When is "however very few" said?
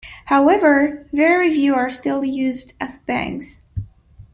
0.25-1.75